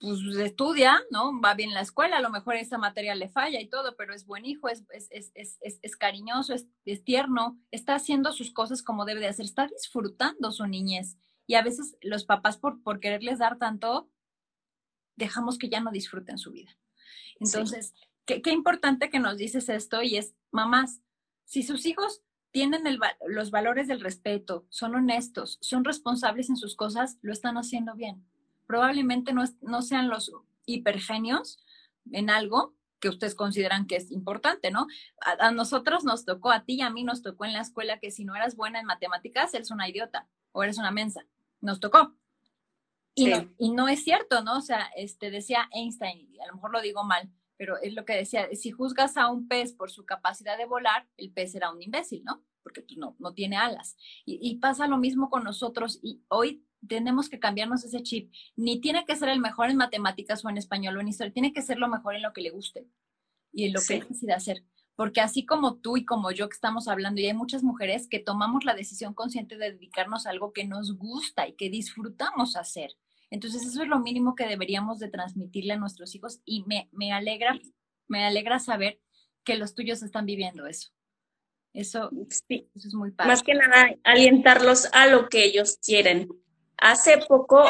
[0.00, 1.40] pues estudia, ¿no?
[1.40, 4.14] Va bien en la escuela, a lo mejor esa materia le falla y todo, pero
[4.14, 9.04] es buen hijo, es, es, es, es cariñoso, es, tierno, está haciendo sus cosas como
[9.04, 11.16] debe de hacer, está disfrutando su niñez.
[11.46, 14.08] Y a veces los papás, por, por quererles dar tanto,
[15.16, 16.76] dejamos que ya no disfruten su vida.
[17.40, 21.00] Entonces, qué, qué, importante que nos dices esto y es, mamás,
[21.44, 26.76] si sus hijos tienen el, los valores del respeto, son honestos, son responsables en sus
[26.76, 28.24] cosas, lo están haciendo bien
[28.68, 30.30] probablemente no, sean los
[30.66, 31.58] hipergenios
[32.12, 34.86] en algo que ustedes consideran que es importante, ¿no?
[35.40, 38.10] A, nosotros nos tocó, a ti y a mí nos tocó en la escuela que
[38.10, 41.24] si no eras buena en matemáticas, eres una idiota o eres una mensa.
[41.60, 42.14] Nos tocó.
[43.14, 44.58] Y, no, y no es cierto, ¿no?
[44.58, 48.04] O sea, este, decía Einstein, y a lo mejor lo digo mal, pero es lo
[48.04, 51.72] que decía, si juzgas a un pez por su capacidad de volar, el pez será
[51.72, 52.44] un imbécil, ¿no?
[52.62, 53.96] Porque pues, no, no tiene alas.
[54.26, 56.00] Y, y pasa lo mismo con nosotros.
[56.02, 58.32] Y hoy tenemos que cambiarnos ese chip.
[58.56, 61.52] Ni tiene que ser el mejor en matemáticas o en español o en historia, tiene
[61.52, 62.86] que ser lo mejor en lo que le guste
[63.52, 64.64] y en lo que decida hacer.
[64.94, 68.18] Porque así como tú y como yo que estamos hablando, y hay muchas mujeres que
[68.18, 72.96] tomamos la decisión consciente de dedicarnos a algo que nos gusta y que disfrutamos hacer.
[73.30, 77.12] Entonces eso es lo mínimo que deberíamos de transmitirle a nuestros hijos y me, me
[77.12, 77.58] alegra,
[78.08, 79.00] me alegra saber
[79.44, 80.90] que los tuyos están viviendo eso.
[81.74, 82.68] Eso, sí.
[82.74, 83.30] eso es muy padre.
[83.30, 86.28] Más que nada, alientarlos a lo que ellos quieren.
[86.78, 87.64] Hace poco,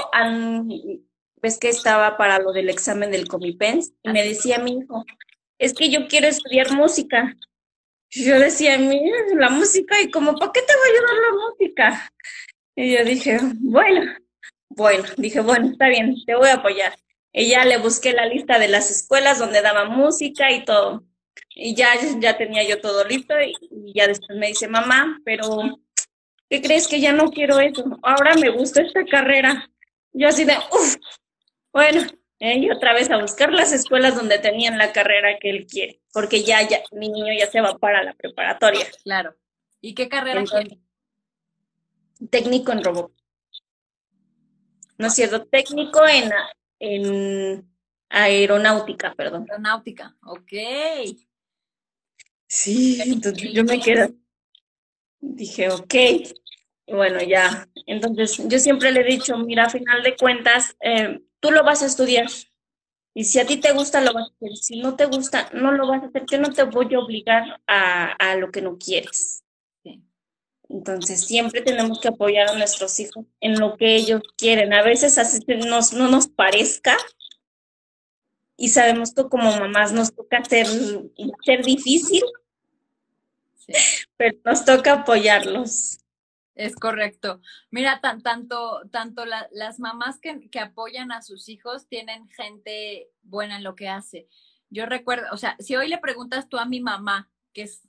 [1.41, 5.05] ves que estaba para lo del examen del Comipens y me decía mi hijo,
[5.59, 7.35] es que yo quiero estudiar música.
[8.11, 12.13] Yo decía, mira, la música, y como, ¿para qué te va a ayudar la música?
[12.77, 14.13] Y yo dije, bueno,
[14.69, 16.95] bueno, dije, bueno, está bien, te voy a apoyar.
[17.33, 21.05] Y ya le busqué la lista de las escuelas donde daba música y todo.
[21.55, 21.91] Y ya,
[22.21, 25.81] ya tenía yo todo listo y, y ya después me dice, mamá, pero
[26.49, 27.85] ¿qué crees que ya no quiero eso?
[28.03, 29.71] Ahora me gusta esta carrera.
[30.13, 30.97] Yo así de, uff,
[31.73, 32.03] bueno,
[32.41, 36.01] eh, y otra vez a buscar las escuelas donde tenían la carrera que él quiere,
[36.13, 38.87] porque ya, ya, mi niño ya se va para la preparatoria.
[39.03, 39.35] Claro.
[39.81, 40.79] ¿Y qué carrera quiere?
[42.31, 43.13] Técnico en robot.
[44.97, 46.33] No es cierto, técnico en,
[46.81, 47.71] en
[48.09, 49.47] aeronáutica, perdón.
[49.49, 50.53] Aeronáutica, ok.
[52.49, 54.09] Sí, entonces yo me quedo
[55.21, 55.95] dije, ok,
[56.87, 57.69] bueno, ya.
[57.87, 61.83] Entonces, yo siempre le he dicho, mira, a final de cuentas, eh, tú lo vas
[61.83, 62.27] a estudiar.
[63.15, 64.57] Y si a ti te gusta, lo vas a hacer.
[64.57, 66.25] Si no te gusta, no lo vas a hacer.
[66.31, 69.45] Yo no te voy a obligar a, a lo que no quieres.
[70.71, 74.73] Entonces, siempre tenemos que apoyar a nuestros hijos en lo que ellos quieren.
[74.75, 76.97] A veces así nos, no nos parezca.
[78.57, 82.23] Y sabemos que como mamás nos toca ser, ser difícil,
[84.17, 86.01] Pero nos toca apoyarlos.
[86.59, 87.41] Es correcto.
[87.71, 93.59] Mira, tan, tanto, tanto las mamás que, que, apoyan a sus hijos tienen gente buena
[93.59, 94.27] en lo que hace.
[94.69, 97.89] Yo recuerdo, o sea, si hoy le preguntas tú a mi mamá, que es,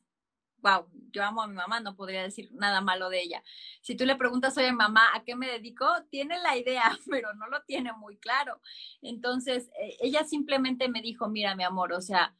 [0.57, 3.43] wow, yo amo a mi mamá, no podría decir nada malo de ella.
[3.81, 5.87] Si tú le preguntas hoy a mamá, ¿a qué me dedico?
[6.11, 8.61] Tiene la idea, pero no lo tiene muy claro.
[9.01, 12.35] Entonces, eh, ella simplemente me dijo, mira, mi amor, o sea,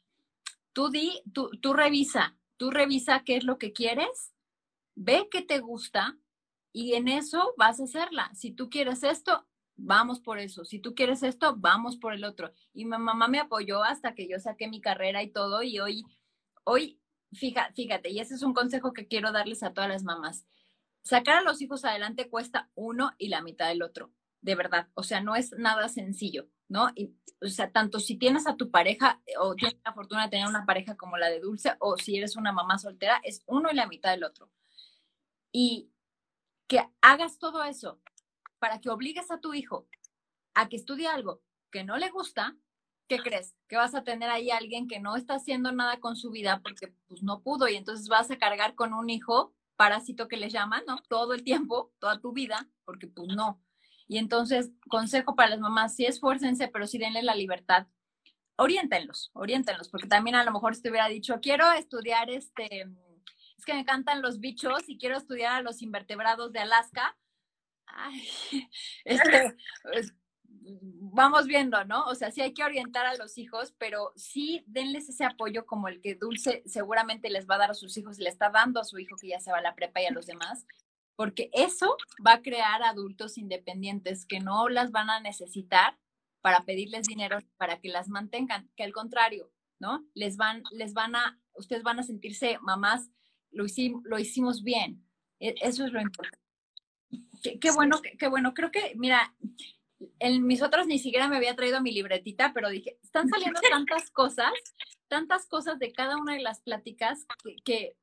[0.73, 4.35] tú di, tú, tú revisa, tú revisa qué es lo que quieres
[4.99, 6.17] ve qué te gusta
[6.73, 8.29] y en eso vas a hacerla.
[8.35, 9.47] Si tú quieres esto,
[9.77, 10.65] vamos por eso.
[10.65, 12.51] Si tú quieres esto, vamos por el otro.
[12.73, 15.63] Y mi mamá me apoyó hasta que yo saqué mi carrera y todo.
[15.63, 16.03] Y hoy,
[16.65, 16.99] hoy,
[17.31, 20.45] fíjate, fíjate, y ese es un consejo que quiero darles a todas las mamás.
[21.01, 24.89] Sacar a los hijos adelante cuesta uno y la mitad del otro, de verdad.
[24.95, 26.89] O sea, no es nada sencillo, ¿no?
[26.95, 30.47] Y, o sea, tanto si tienes a tu pareja o tienes la fortuna de tener
[30.47, 33.75] una pareja como la de Dulce o si eres una mamá soltera, es uno y
[33.75, 34.49] la mitad del otro
[35.51, 35.91] y
[36.67, 37.99] que hagas todo eso
[38.59, 39.87] para que obligues a tu hijo
[40.53, 41.41] a que estudie algo
[41.71, 42.57] que no le gusta,
[43.07, 43.55] ¿qué crees?
[43.67, 46.61] Que vas a tener ahí a alguien que no está haciendo nada con su vida
[46.61, 50.51] porque pues no pudo y entonces vas a cargar con un hijo parásito que les
[50.51, 50.97] llaman, ¿no?
[51.07, 53.61] Todo el tiempo, toda tu vida, porque pues no.
[54.09, 57.87] Y entonces, consejo para las mamás, sí esfuércense, pero sí denle la libertad.
[58.57, 62.89] Oriéntenlos, oriéntenlos, porque también a lo mejor si te hubiera dicho, quiero estudiar este
[63.59, 67.17] es que me encantan los bichos y quiero estudiar a los invertebrados de Alaska.
[67.85, 68.29] Ay,
[70.43, 72.05] vamos viendo, ¿no?
[72.05, 75.89] O sea, sí hay que orientar a los hijos, pero sí denles ese apoyo como
[75.89, 78.85] el que Dulce seguramente les va a dar a sus hijos le está dando a
[78.85, 80.65] su hijo que ya se va a la prepa y a los demás,
[81.19, 85.99] porque eso va a crear adultos independientes que no las van a necesitar
[86.39, 90.07] para pedirles dinero para que las mantengan, que al contrario, ¿no?
[90.13, 93.11] Les van, les van a, ustedes van a sentirse mamás
[93.51, 95.05] lo hicimos, lo hicimos bien.
[95.41, 96.39] E, eso es lo importante.
[97.59, 98.53] Qué, bueno, qué, bueno.
[98.53, 99.35] Creo que, mira,
[100.19, 104.09] en mis otros ni siquiera me había traído mi libretita, pero dije, están saliendo tantas
[104.09, 104.53] cosas,
[105.09, 107.27] tantas cosas de cada una de las pláticas
[107.65, 107.97] que,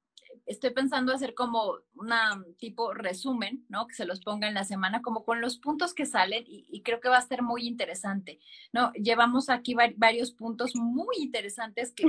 [0.46, 3.86] estoy pensando hacer como una tipo resumen, ¿no?
[3.86, 7.00] Que se los ponga en la semana, como con los puntos que salen y, creo
[7.00, 8.40] que va a ser muy interesante,
[8.72, 8.92] ¿no?
[8.92, 12.04] Llevamos aquí varios puntos muy interesantes que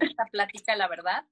[0.00, 1.26] esta plática, la verdad.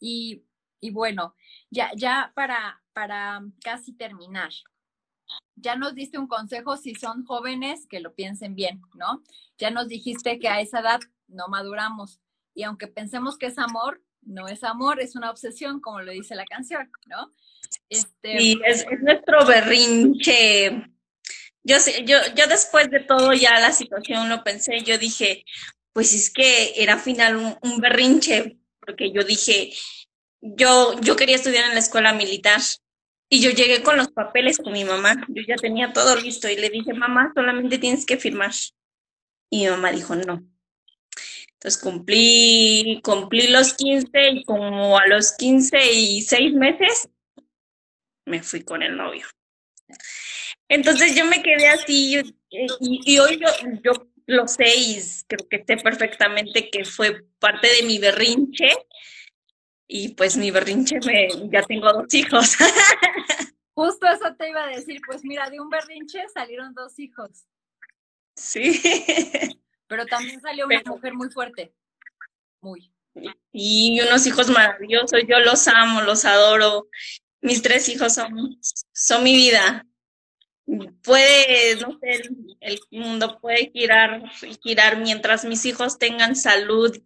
[0.00, 0.44] Y
[0.82, 1.36] y bueno,
[1.70, 4.50] ya, ya para, para casi terminar,
[5.54, 9.22] ya nos diste un consejo si son jóvenes que lo piensen bien, ¿no?
[9.58, 12.20] Ya nos dijiste que a esa edad no maduramos
[12.52, 16.34] y aunque pensemos que es amor, no es amor, es una obsesión, como lo dice
[16.34, 17.32] la canción, ¿no?
[17.88, 20.88] Este, sí, es, nuestro berrinche.
[21.64, 25.44] Yo, yo, yo después de todo ya la situación lo pensé, yo dije,
[25.92, 29.72] pues es que era final un berrinche, porque yo dije,
[30.40, 32.60] yo, yo quería estudiar en la escuela militar
[33.28, 35.24] y yo llegué con los papeles con mi mamá.
[35.28, 38.52] Yo ya tenía todo listo y le dije, mamá, solamente tienes que firmar.
[39.48, 40.44] Y mi mamá dijo, no.
[41.62, 47.08] Entonces cumplí, cumplí los 15 y como a los 15 y 6 meses
[48.26, 49.28] me fui con el novio.
[50.68, 52.18] Entonces yo me quedé así
[52.50, 53.46] y, y hoy yo,
[53.84, 53.92] yo
[54.26, 58.66] lo sé y creo que sé perfectamente que fue parte de mi berrinche
[59.86, 62.56] y pues mi berrinche me, ya tengo dos hijos.
[63.74, 67.44] Justo eso te iba a decir, pues mira, de un berrinche salieron dos hijos.
[68.34, 68.82] Sí.
[69.92, 71.74] Pero también salió una mujer muy fuerte.
[72.62, 72.90] Muy.
[73.52, 76.88] Y unos hijos maravillosos, yo los amo, los adoro.
[77.42, 78.58] Mis tres hijos son,
[78.94, 79.84] son mi vida.
[81.02, 82.22] Puede, no sé,
[82.60, 84.22] el mundo puede girar,
[84.62, 86.98] girar mientras mis hijos tengan salud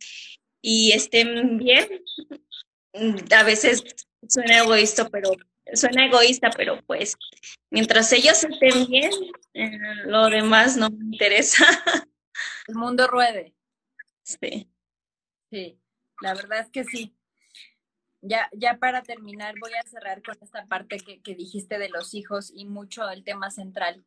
[0.62, 1.88] y estén bien,
[3.36, 3.82] a veces
[4.28, 5.32] suena egoísta, pero
[5.74, 7.16] suena egoísta, pero pues
[7.68, 9.10] mientras ellos estén bien,
[9.54, 11.66] eh, lo demás no me interesa.
[12.66, 13.54] El mundo ruede.
[14.22, 14.70] Sí.
[15.50, 15.78] Sí,
[16.20, 17.14] la verdad es que sí.
[18.20, 22.14] Ya, ya para terminar, voy a cerrar con esta parte que, que dijiste de los
[22.14, 24.04] hijos y mucho el tema central.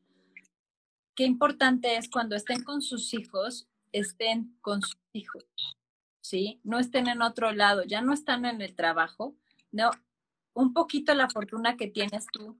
[1.16, 5.46] Qué importante es cuando estén con sus hijos, estén con sus hijos.
[6.30, 6.60] ¿sí?
[6.64, 9.36] No estén en otro lado, ya no están en el trabajo,
[9.72, 9.90] no,
[10.54, 12.60] un poquito la fortuna que tienes tú,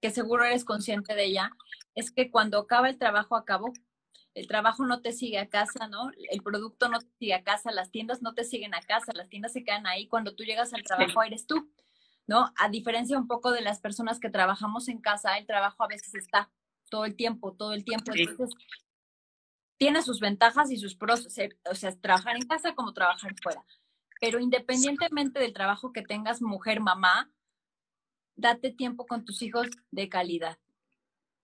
[0.00, 1.50] que seguro eres consciente de ella,
[1.96, 3.72] es que cuando acaba el trabajo, acabó.
[4.34, 6.10] El trabajo no te sigue a casa, ¿no?
[6.30, 9.28] El producto no te sigue a casa, las tiendas no te siguen a casa, las
[9.28, 10.06] tiendas se quedan ahí.
[10.06, 11.70] Cuando tú llegas al trabajo, eres tú,
[12.26, 12.52] ¿no?
[12.56, 16.14] A diferencia un poco de las personas que trabajamos en casa, el trabajo a veces
[16.14, 16.50] está
[16.90, 18.12] todo el tiempo, todo el tiempo.
[18.14, 18.54] Entonces,
[19.76, 23.64] tiene sus ventajas y sus pros, o sea, trabajar en casa como trabajar fuera.
[24.20, 27.30] pero independientemente del trabajo que tengas, mujer, mamá,
[28.34, 30.58] date tiempo con tus hijos de calidad.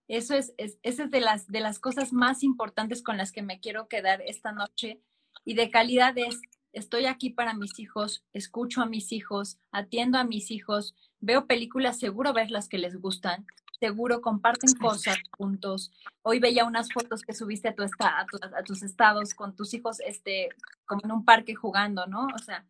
[0.09, 3.43] Eso es, es, esa es de las, de las cosas más importantes con las que
[3.43, 5.01] me quiero quedar esta noche.
[5.45, 6.41] Y de calidad es,
[6.73, 11.99] estoy aquí para mis hijos, escucho a mis hijos, atiendo a mis hijos, veo películas,
[11.99, 13.47] seguro ver las que les gustan,
[13.81, 15.91] seguro comparten cosas juntos.
[16.23, 18.27] Hoy veía unas fotos que subiste a, tu a,
[18.59, 20.49] a, tus estados con tus hijos, este,
[20.87, 22.27] como en un parque jugando, ¿no?
[22.35, 22.67] O sea,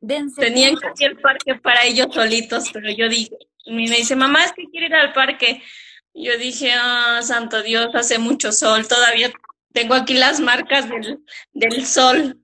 [0.00, 0.40] dense.
[0.40, 3.36] Tenían que ir al parque para ellos solitos, pero yo dije,
[3.66, 5.62] me dice, mamá, es que quiero ir al parque.
[6.14, 9.32] Yo dije, ah, santo Dios, hace mucho sol, todavía
[9.72, 12.38] tengo aquí las marcas del, del sol.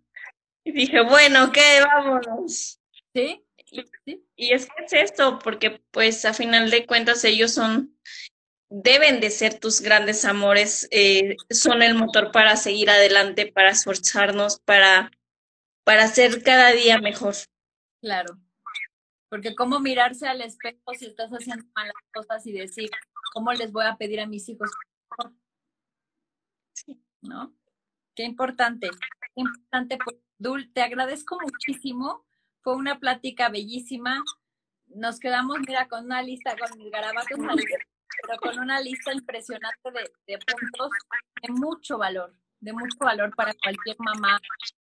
[0.65, 1.83] Y dije, bueno, ¿qué?
[1.83, 2.81] Vámonos.
[3.15, 3.45] ¿Sí?
[4.37, 7.99] Y, es que es esto, porque pues a final de cuentas ellos son,
[8.71, 14.61] deben de ser tus grandes amores, eh, son el motor para seguir adelante, para esforzarnos,
[14.61, 15.11] para,
[15.85, 17.35] para ser cada día mejor.
[18.01, 18.39] Claro.
[19.29, 22.91] Porque cómo mirarse al espejo si estás haciendo malas cosas y decir,
[23.35, 24.71] ¿cómo les voy a pedir a mis hijos?
[27.21, 27.55] ¿No?
[28.15, 28.89] Qué importante,
[29.35, 29.99] qué importante.
[30.03, 32.25] Pues, Dul, te agradezco muchísimo
[32.69, 34.23] fue una plática bellísima.
[34.89, 39.91] Nos quedamos, mira, con una lista, con mis garabatos, pero con una lista impresionante
[40.27, 40.91] de, puntos
[41.43, 44.39] de mucho valor, de mucho valor para cualquier mamá,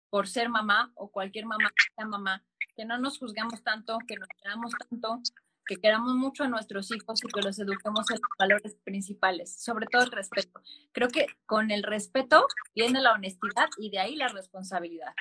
[0.09, 2.43] por ser mamá o cualquier mamá que sea mamá.
[2.75, 5.21] Que no nos juzguemos tanto, que nos queramos tanto,
[5.65, 9.87] que queramos mucho a nuestros hijos y que los eduquemos en los valores principales, sobre
[9.87, 10.61] todo el respeto.
[10.91, 12.45] Creo que con el respeto
[12.75, 15.13] viene la honestidad y de ahí la responsabilidad.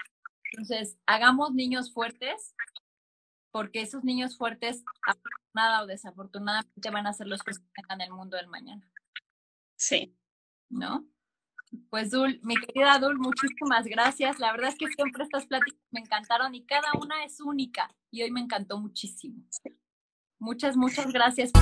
[0.52, 2.54] Entonces, hagamos niños fuertes,
[3.50, 8.36] porque esos niños fuertes, afortunada o desafortunadamente, van a ser los que tengan el mundo
[8.36, 8.88] del mañana.
[9.76, 10.16] Sí.
[10.68, 11.06] ¿No?
[11.90, 14.38] Pues Dul, mi querida Dul, muchísimas gracias.
[14.38, 18.22] La verdad es que siempre estas pláticas me encantaron y cada una es única y
[18.22, 19.44] hoy me encantó muchísimo.
[20.38, 21.52] Muchas, muchas gracias.